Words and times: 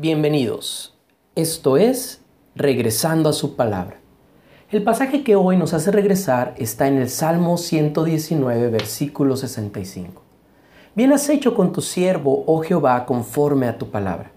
Bienvenidos. 0.00 0.96
Esto 1.34 1.76
es 1.76 2.22
Regresando 2.54 3.30
a 3.30 3.32
su 3.32 3.56
palabra. 3.56 3.96
El 4.70 4.84
pasaje 4.84 5.24
que 5.24 5.34
hoy 5.34 5.56
nos 5.56 5.74
hace 5.74 5.90
regresar 5.90 6.54
está 6.56 6.86
en 6.86 6.98
el 6.98 7.08
Salmo 7.08 7.56
119, 7.56 8.70
versículo 8.70 9.36
65. 9.36 10.22
Bien 10.94 11.12
has 11.12 11.28
hecho 11.28 11.56
con 11.56 11.72
tu 11.72 11.80
siervo, 11.80 12.44
oh 12.46 12.60
Jehová, 12.60 13.06
conforme 13.06 13.66
a 13.66 13.76
tu 13.76 13.90
palabra. 13.90 14.30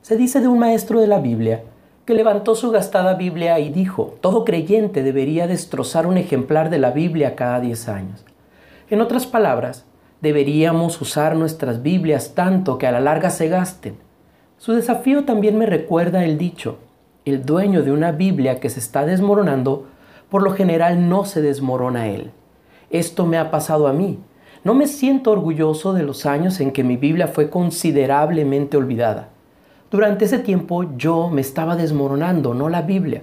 Se 0.00 0.16
dice 0.16 0.40
de 0.40 0.48
un 0.48 0.58
maestro 0.58 1.02
de 1.02 1.06
la 1.06 1.20
Biblia 1.20 1.64
que 2.06 2.14
levantó 2.14 2.54
su 2.54 2.70
gastada 2.70 3.12
Biblia 3.12 3.58
y 3.58 3.68
dijo, 3.68 4.16
todo 4.22 4.46
creyente 4.46 5.02
debería 5.02 5.46
destrozar 5.46 6.06
un 6.06 6.16
ejemplar 6.16 6.70
de 6.70 6.78
la 6.78 6.92
Biblia 6.92 7.36
cada 7.36 7.60
10 7.60 7.88
años. 7.90 8.24
En 8.88 9.02
otras 9.02 9.26
palabras, 9.26 9.84
deberíamos 10.22 10.98
usar 11.02 11.36
nuestras 11.36 11.82
Biblias 11.82 12.32
tanto 12.34 12.78
que 12.78 12.86
a 12.86 12.92
la 12.92 13.00
larga 13.00 13.28
se 13.28 13.48
gasten 13.48 14.07
su 14.58 14.72
desafío 14.72 15.24
también 15.24 15.56
me 15.56 15.66
recuerda 15.66 16.24
el 16.24 16.36
dicho, 16.36 16.78
el 17.24 17.46
dueño 17.46 17.84
de 17.84 17.92
una 17.92 18.10
Biblia 18.10 18.58
que 18.58 18.70
se 18.70 18.80
está 18.80 19.06
desmoronando, 19.06 19.86
por 20.28 20.42
lo 20.42 20.50
general 20.50 21.08
no 21.08 21.24
se 21.24 21.40
desmorona 21.40 22.08
él. 22.08 22.32
Esto 22.90 23.24
me 23.24 23.38
ha 23.38 23.52
pasado 23.52 23.86
a 23.86 23.92
mí. 23.92 24.18
No 24.64 24.74
me 24.74 24.88
siento 24.88 25.30
orgulloso 25.30 25.92
de 25.92 26.02
los 26.02 26.26
años 26.26 26.58
en 26.58 26.72
que 26.72 26.82
mi 26.82 26.96
Biblia 26.96 27.28
fue 27.28 27.50
considerablemente 27.50 28.76
olvidada. 28.76 29.28
Durante 29.92 30.24
ese 30.24 30.40
tiempo 30.40 30.96
yo 30.96 31.28
me 31.28 31.40
estaba 31.40 31.76
desmoronando, 31.76 32.52
no 32.52 32.68
la 32.68 32.82
Biblia. 32.82 33.22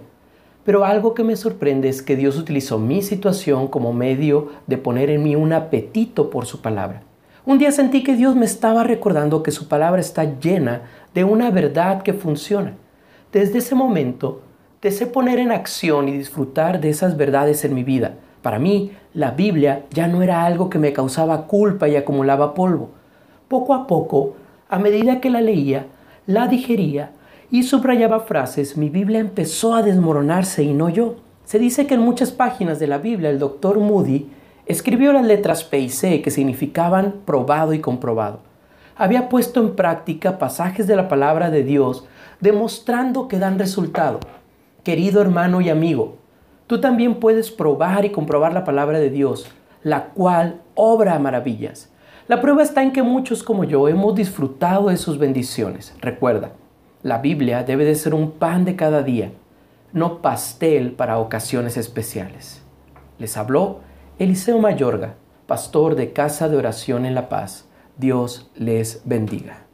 Pero 0.63 0.85
algo 0.85 1.13
que 1.13 1.25
me 1.25 1.35
sorprende 1.35 1.89
es 1.89 2.01
que 2.01 2.15
Dios 2.15 2.37
utilizó 2.37 2.79
mi 2.79 3.01
situación 3.01 3.67
como 3.67 3.91
medio 3.91 4.51
de 4.67 4.77
poner 4.77 5.09
en 5.09 5.21
mí 5.21 5.35
un 5.35 5.51
apetito 5.51 6.29
por 6.29 6.45
su 6.45 6.61
palabra. 6.61 7.03
Un 7.47 7.59
día 7.59 7.71
sentí 7.71 8.01
que 8.01 8.15
Dios 8.15 8.35
me 8.35 8.45
estaba 8.45 8.83
recordando 8.83 9.43
que 9.43 9.51
su 9.51 9.67
palabra 9.67 10.01
está 10.01 10.39
llena 10.39 10.81
de 11.13 11.23
una 11.23 11.51
verdad 11.51 12.01
que 12.01 12.13
funciona. 12.13 12.73
Desde 13.31 13.59
ese 13.59 13.75
momento, 13.75 14.41
deseé 14.81 15.05
poner 15.05 15.37
en 15.37 15.51
acción 15.51 16.09
y 16.09 16.17
disfrutar 16.17 16.81
de 16.81 16.89
esas 16.89 17.17
verdades 17.17 17.63
en 17.63 17.75
mi 17.75 17.83
vida. 17.83 18.15
Para 18.41 18.57
mí, 18.57 18.93
la 19.13 19.29
Biblia 19.29 19.85
ya 19.91 20.07
no 20.07 20.23
era 20.23 20.43
algo 20.43 20.71
que 20.71 20.79
me 20.79 20.91
causaba 20.91 21.45
culpa 21.45 21.87
y 21.87 21.95
acumulaba 21.95 22.55
polvo. 22.55 22.89
Poco 23.47 23.75
a 23.75 23.85
poco, 23.85 24.33
a 24.67 24.79
medida 24.79 25.21
que 25.21 25.29
la 25.29 25.41
leía, 25.41 25.85
la 26.25 26.47
digería 26.47 27.11
y 27.51 27.61
subrayaba 27.61 28.21
frases, 28.21 28.75
mi 28.75 28.89
Biblia 28.89 29.19
empezó 29.19 29.75
a 29.75 29.83
desmoronarse 29.83 30.63
y 30.63 30.73
no 30.73 30.89
yo. 30.89 31.17
Se 31.43 31.59
dice 31.59 31.85
que 31.85 31.93
en 31.93 32.01
muchas 32.01 32.31
páginas 32.31 32.79
de 32.79 32.87
la 32.87 32.97
Biblia 32.97 33.29
el 33.29 33.37
doctor 33.37 33.77
Moody 33.77 34.31
escribió 34.65 35.13
las 35.13 35.25
letras 35.25 35.63
P 35.63 35.79
y 35.79 35.89
C 35.89 36.21
que 36.21 36.31
significaban 36.31 37.15
probado 37.25 37.73
y 37.73 37.79
comprobado 37.79 38.39
había 38.95 39.29
puesto 39.29 39.59
en 39.59 39.75
práctica 39.75 40.37
pasajes 40.37 40.87
de 40.87 40.95
la 40.95 41.07
palabra 41.07 41.49
de 41.49 41.63
Dios, 41.63 42.05
demostrando 42.39 43.27
que 43.27 43.39
dan 43.39 43.59
resultado. 43.59 44.19
Querido 44.83 45.21
hermano 45.21 45.61
y 45.61 45.69
amigo, 45.69 46.15
tú 46.67 46.79
también 46.79 47.15
puedes 47.15 47.51
probar 47.51 48.05
y 48.05 48.11
comprobar 48.11 48.53
la 48.53 48.63
palabra 48.63 48.99
de 48.99 49.09
Dios, 49.09 49.47
la 49.83 50.05
cual 50.05 50.61
obra 50.75 51.19
maravillas. 51.19 51.91
La 52.27 52.41
prueba 52.41 52.63
está 52.63 52.81
en 52.81 52.91
que 52.91 53.03
muchos 53.03 53.43
como 53.43 53.65
yo 53.65 53.87
hemos 53.87 54.15
disfrutado 54.15 54.89
de 54.89 54.97
sus 54.97 55.19
bendiciones. 55.19 55.93
Recuerda, 55.99 56.53
la 57.03 57.19
Biblia 57.19 57.63
debe 57.63 57.85
de 57.85 57.95
ser 57.95 58.13
un 58.13 58.31
pan 58.31 58.65
de 58.65 58.75
cada 58.75 59.03
día, 59.03 59.31
no 59.91 60.21
pastel 60.21 60.91
para 60.91 61.19
ocasiones 61.19 61.77
especiales. 61.77 62.63
Les 63.19 63.37
habló 63.37 63.81
Eliseo 64.17 64.59
Mayorga, 64.59 65.15
pastor 65.45 65.95
de 65.95 66.13
Casa 66.13 66.47
de 66.47 66.55
Oración 66.55 67.05
en 67.05 67.15
La 67.15 67.27
Paz. 67.27 67.65
Dios 67.97 68.49
les 68.55 69.01
bendiga. 69.03 69.64